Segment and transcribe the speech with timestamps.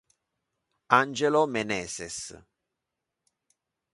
[0.99, 2.17] Ângelo Meneses